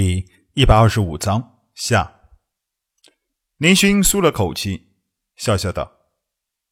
[0.00, 2.20] 第一百二十五章下。
[3.56, 4.92] 林勋舒了口气，
[5.34, 5.90] 笑笑道：“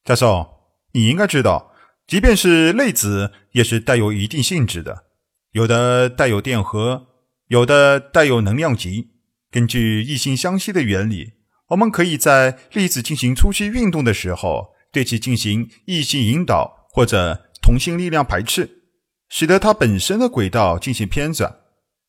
[0.05, 0.47] 教授，
[0.93, 1.73] 你应该知道，
[2.07, 5.07] 即便是粒子，也是带有一定性质的，
[5.51, 7.05] 有的带有电荷，
[7.47, 9.09] 有的带有能量级。
[9.51, 11.33] 根据异性相吸的原理，
[11.71, 18.83] 我们可以在粒子进行初期运动的时候，对其进行异性引导或者同性力量排斥，
[19.27, 21.63] 使得它本身的轨道进行偏转。”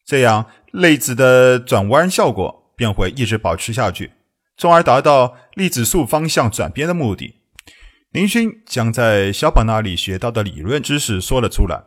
[0.09, 4.13] 这样，粒子的转弯效果便会一直保持下去，
[4.57, 7.35] 从而达到粒子束方向转变的目的。
[8.13, 11.85] 林勋将在小宝那里学到的理论知识说了出来，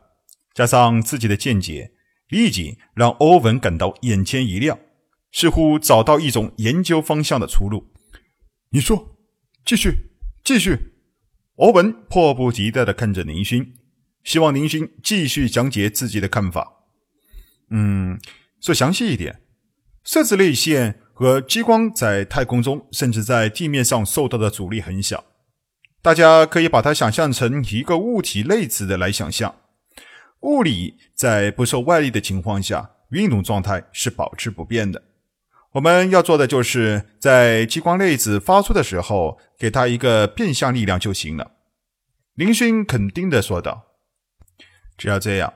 [0.53, 1.93] 加上自己的见解，
[2.27, 4.77] 立即让欧文感到眼前一亮，
[5.31, 7.91] 似乎找到一种研究方向的出路。
[8.69, 9.17] 你说，
[9.65, 10.11] 继续，
[10.43, 10.77] 继续。
[11.55, 13.73] 欧文迫不及待地看着林勋，
[14.23, 16.80] 希望林勋继续讲解自己的看法。
[17.71, 18.19] 嗯，
[18.59, 19.41] 说详细一点，
[20.03, 25.23] 色子类线和激光在太空中，甚至在地面上受到的阻力很小。
[26.01, 29.55] 大家可以把它想象成一个物体类子的来想象。
[30.41, 35.03] 物理在不受外力的情况下，运动状态是保持不变的。
[35.73, 41.51] 我们要做的就是在激光粒子发出的时候，给它一个变相力量就行了。
[42.33, 43.83] 林勋肯定的说道
[44.97, 45.53] ：“只要这样。”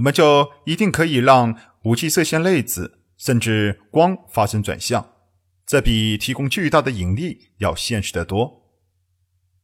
[0.00, 5.06] 我们就一定可以让武器射线粒子甚至光发生转向，
[5.66, 8.62] 这比提供巨大的引力要现实得多。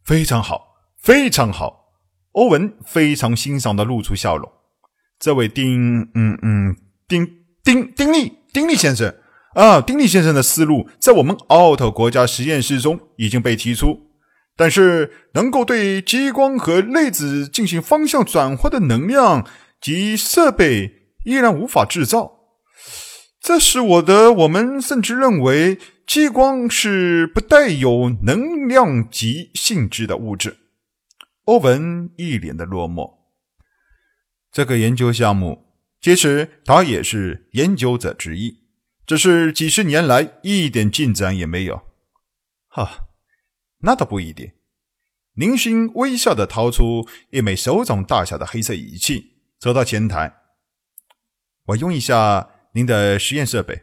[0.04, 1.86] 非常好，非常好。
[2.32, 4.46] 欧文非常欣赏的露出笑容。
[5.18, 6.76] 这位丁，嗯嗯，
[7.08, 7.26] 丁
[7.64, 9.14] 丁丁力，丁力先生
[9.54, 14.10] 啊，丁力先生的思路在我们奥特国家实验室中已经被提出，
[14.54, 19.46] 但是能够对激光和粒子进行方向转换的能量。
[19.86, 22.40] 及设备依然无法制造，
[23.40, 30.56] 这使我的我们甚至认为激光是不带有能量级性质的物质。
[31.44, 33.18] 欧文一脸的落寞。
[34.50, 38.64] 这个研究项目，其实他也是研究者之一，
[39.06, 41.82] 只是几十年来一点进展也没有。
[42.66, 43.06] 哈，
[43.82, 44.50] 那倒不一定。
[45.34, 49.35] 林勋微笑的掏出一枚手掌大小的黑色仪器。
[49.58, 50.34] 走到前台，
[51.64, 53.80] 我用一下您的实验设备。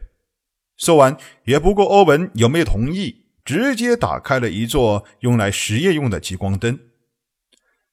[0.76, 6.78] 说完，也不顾欧文有没有同意，直接打开了一座用来实验用的激光灯。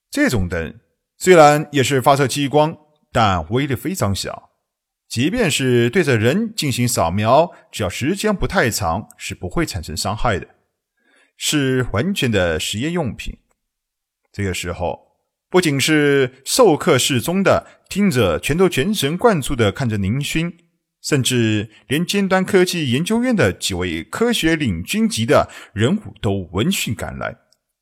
[0.09, 0.79] 这种灯
[1.17, 2.77] 虽然也是发射激光，
[3.11, 4.51] 但威力非常小，
[5.07, 10.47] 即便是对着人进行扫描，只要时间不太长，是不会产生伤害的，
[11.35, 13.39] 是完全的实验用品。
[14.31, 15.10] 这个时候。
[15.51, 20.57] 不仅是授课室中的听者全都全神贯注的看着宁勋，
[21.01, 27.35] 甚至连尖端科技研究院的几位科学领军级的人物都闻讯赶来，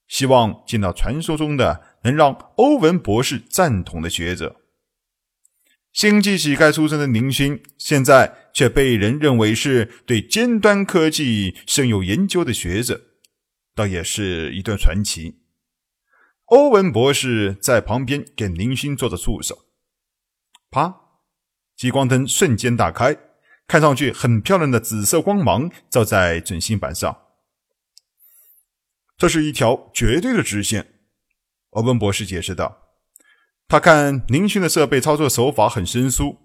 [0.08, 4.56] 希望见到传说中的能让欧文博士赞同的学者。
[5.94, 13.00] 星际乞丐出身的宁勋，现在却被人认为是对尖端科技深有研究的学者，
[13.76, 15.39] 倒也是一段传奇。
[16.50, 19.66] 欧文博士在旁边给林勋做着助手。
[20.72, 20.96] 啪！
[21.76, 23.16] 激光灯瞬间打开，
[23.68, 27.16] 看上去很漂亮的紫色光芒照在准心板上。
[29.16, 30.96] 这是一条绝对的直线，
[31.70, 32.96] 欧文博士解释道。
[33.68, 36.38] 他看林勋的设备操作手法很生疏，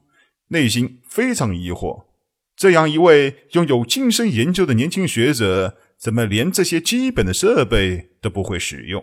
[0.48, 2.04] 内心非常疑惑：
[2.54, 9.02] 这样一位拥有精深研究的年轻学者，怎么连这些基本的设备都不会使用？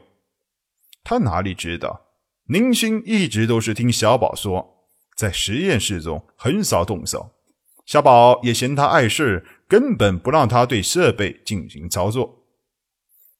[1.03, 2.07] 他哪里知道，
[2.47, 7.35] 宁勋一直都是听小宝说，在实验室中很少动手。
[7.85, 12.45] 小宝也嫌他碍事，根本不让他对设备进行操作。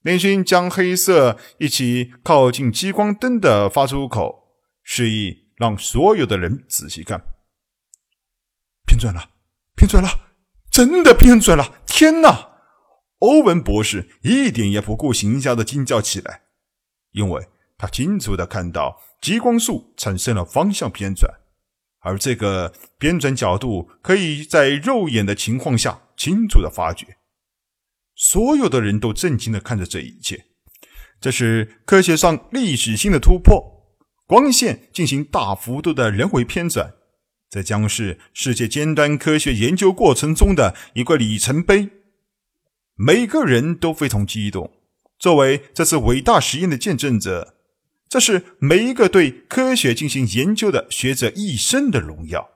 [0.01, 7.21] 林勋将黑色一起靠近激光灯的发出口，示意让所有的人仔细看。
[8.87, 9.29] 偏转了，
[9.75, 10.09] 偏转了，
[10.71, 11.83] 真的偏转了！
[11.85, 12.49] 天哪！
[13.19, 16.41] 欧文博士一点也不顾形象的惊叫起来。
[17.11, 17.47] 因为
[17.81, 21.33] 他清楚的看到激光束产生了方向偏转，
[22.01, 27.17] 而这个偏转角度可以在肉眼的情况下清楚的发觉。
[28.15, 30.45] 所有的人都震惊的看着这一切，
[31.19, 33.97] 这是科学上历史性的突破，
[34.27, 36.93] 光线进行大幅度的人为偏转，
[37.49, 41.89] 这将是世界尖端科学研究过程中的一个里程碑。
[42.93, 44.71] 每个人都非常激动。
[45.17, 47.55] 作为这次伟大实验的见证者，
[48.11, 52.49] 这是每一个对科学进行研究的学者一生的荣耀。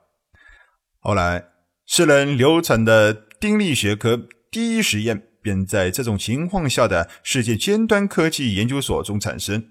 [1.00, 1.46] 后来，
[1.86, 9.70] 世人流传的丁力学科第一实验，便在这种情况下的世界尖端科技研究所中产生。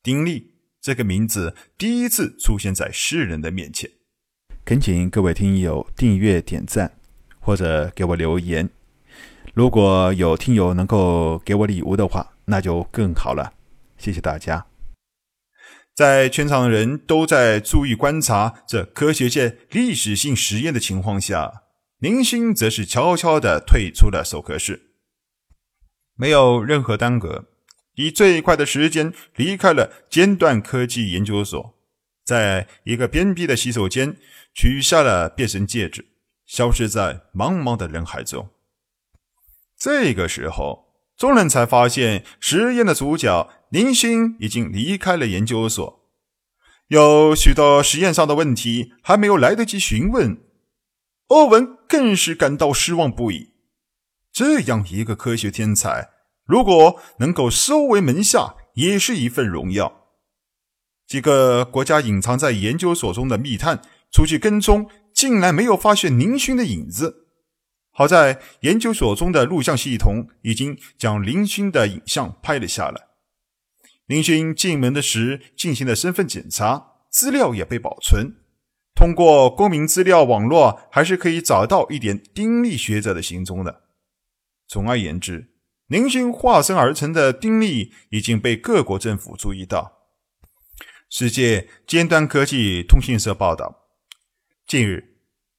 [0.00, 3.90] 丁力这个名字第一次出现在世人的面前。
[4.64, 6.96] 恳请各位听友订阅、点赞，
[7.40, 8.70] 或者给我留言。
[9.54, 13.54] 如果有听友能够给我礼物的话，那就更好了。
[13.98, 14.64] 谢谢大家。
[15.96, 21.62] 在全场人都在注意观察这科学界历史性实验的情况下，
[21.98, 24.90] 林星则是悄悄地退出了授课室，
[26.14, 27.46] 没有任何耽搁，
[27.94, 31.74] 以最快的时间离开了尖端科技研究所，
[32.22, 34.16] 在一个偏僻的洗手间。
[34.58, 36.06] 取下了变身戒指，
[36.46, 38.48] 消失在茫茫的人海中。
[39.78, 40.85] 这个时候，
[41.16, 46.00] 众人才发现实验的主角林星已经离开了研究所。
[46.88, 50.38] 有许多实验上的问题还没有来得及询问，
[51.28, 53.50] 欧文更是感到失望不已。
[54.32, 56.10] 这样一个科学天才，
[56.44, 60.04] 如果能够收为门下，也是一份荣耀。
[61.06, 63.82] 几个国家隐藏在研究所中的密探。
[64.12, 67.25] 出去跟踪，竟然没有发现林勋的影子。
[67.96, 73.06] 好在研究所中的录像系统已经将林勋的影像拍了下来。
[74.04, 78.36] 林勋进门的时进行了身份检查，资料也被保存。
[78.94, 83.84] 通过公民资料网络，还是可以找到一点丁力学者的行踪的。
[84.68, 85.54] 总而言之，
[85.86, 89.92] 林勋化身而成的丁力已经被各国政府注意到。
[91.08, 93.86] 世界尖端科技通讯社报道。
[94.66, 95.15] 近日，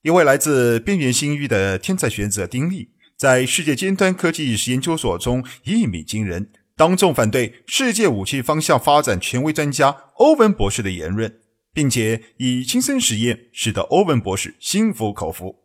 [0.08, 11.42] 一位来自边缘星域的天才学者丁力，在世界尖端科技研究所中一鸣惊人，当众反对世界武器方向发展权威专家欧文博士的言论，
[11.74, 15.58] 并且以亲身实验使得欧文博士心服口服。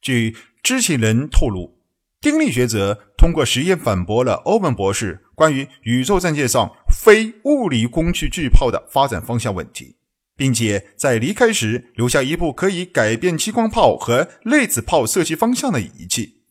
[0.00, 1.80] 据知情人透露，
[2.20, 9.96] 丁力学者通过实验反驳了欧文博士关于宇宙战舰上非物理工具巨炮的发展方向问题。
[10.38, 16.44] 并且在离开时留下一部可以改变激光炮和类子炮射击方向的仪器。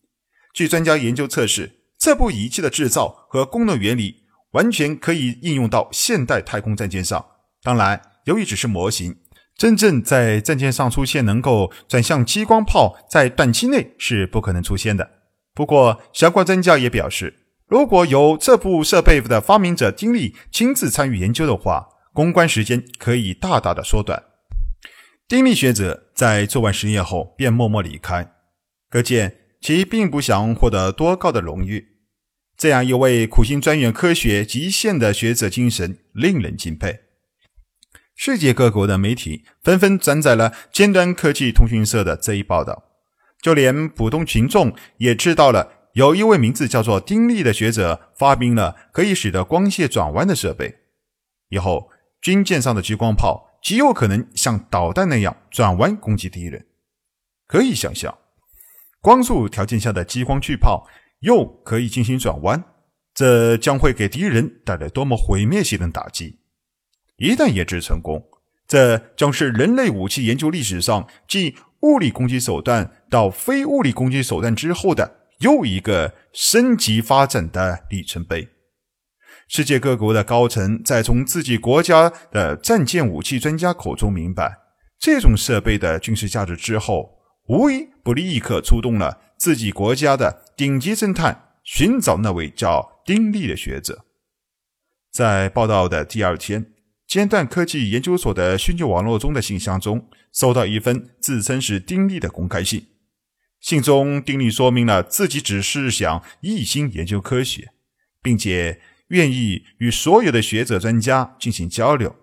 [0.53, 7.25] 据专家研究测试，这部仪器的制造和功能原理完全可以应用到现代太空战舰上。
[7.63, 9.15] 当然，由于只是模型，
[9.55, 15.09] 真正在战舰上出现能够转向激光炮，在短期内是不可能出现的。
[15.53, 24.23] 不过，相关专家也表示，如果有这部设备的发明者丁力亲自参与研究的话，公关时间可以大大的缩短。
[25.27, 28.33] 丁力学者在做完实验后便默默离开，
[28.89, 31.99] 可见其并不想获得多高的荣誉。
[32.57, 37.01] 这样一位苦心钻研科学极限的学者精神令人敬佩。
[38.15, 42.85] 世界各国的媒体纷纷转载了尖端科技通讯社的这一报道，
[43.39, 50.77] 就连普通群众也知道了有一位名字叫做丁力的学者发明了可以使得光线转弯的设备，
[51.49, 51.91] 以后。
[52.21, 56.65] 军舰上的激光炮极有可能像导弹那样转弯攻击敌人。
[57.47, 58.17] 可以想象，
[59.01, 60.87] 光速条件下的激光巨炮
[61.19, 62.63] 又可以进行转弯，
[63.13, 66.39] 这将会给敌人带来多么毁灭性的打击！
[67.17, 68.27] 一旦研制成功，
[68.67, 78.49] 这将是人类武器研究历史上继物理攻击手段到非物理攻击手段之后的又一个升级发展的里程碑。
[79.47, 84.57] 世界各国的高层在从自己国家的战舰武器专家口中明白
[84.99, 94.05] 这种设备的军事价值之后，无一不立刻出动了自己国家的顶级侦探，寻找那位叫丁力的学者。
[95.11, 96.73] 在报道的第二天，
[97.07, 102.87] 尖端科技研究所的虚拟网络中的信箱中，收到一封自称是丁力的公开信。
[103.61, 107.69] 信中，丁力说明了自己只是想一心研究科学，
[108.21, 108.81] 并且。
[109.09, 112.15] 愿意与所有的学者专家进行交流。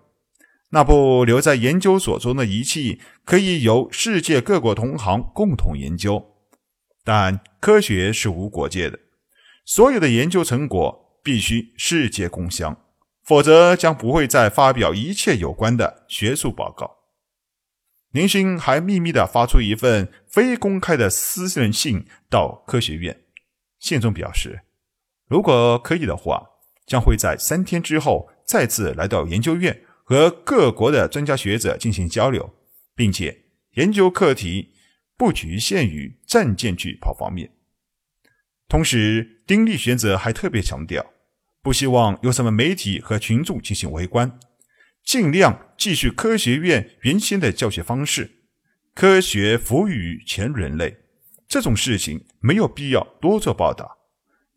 [0.69, 6.35] 那部留在研究所中的仪器可以由世界各国同行共同研究，
[7.03, 8.99] 但科学是无国界的，
[9.63, 12.81] 所有的研究成果必须世界共享，
[13.23, 16.97] 否则将不会再发表一切有关的学术报告。
[18.11, 23.21] 林星还秘密地发出一份非公开的私人信到科学院，
[23.79, 24.61] 信中表示，
[25.27, 26.49] 如果可以的话。
[26.85, 32.53] 将会在三天之后再次来到研究院，和各国的专家学者进行交流，
[32.95, 34.73] 并且研究课题
[35.17, 37.51] 不局限于战舰巨炮方面。
[38.67, 41.13] 同时，丁力学者还特别强调，
[41.61, 44.39] 不希望有什么媒体和群众进行围观，
[45.03, 48.31] 尽量继续科学院原先的教学方式。
[48.93, 50.97] 科学服务于全人类。
[51.47, 54.04] 这种事情没有必要多做报道，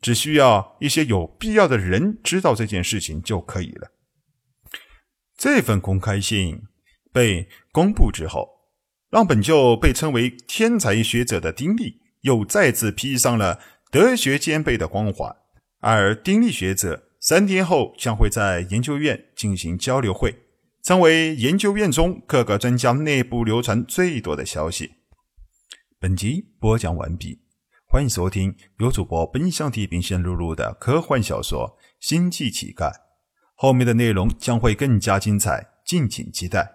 [0.00, 3.90] 只需要一些有必要的人知道这件事情就可以了。
[5.36, 6.62] 这份公开信
[7.12, 8.48] 被公布之后，
[9.10, 15.34] 让本就被称为天才学者的丁力又再次披上了德学兼备的光环。
[15.80, 20.36] 而丁力学者三天后将会在研究院进行交流会，
[20.82, 24.94] 成为研究院中各个专家内部流传最多的消息。
[26.00, 27.40] 本集播讲完毕，
[27.90, 32.90] 欢迎收听由主播奔向地平线录入的科幻小说《星际乞丐》，
[33.54, 36.70] 后面的内容将会更加精彩，敬请期待。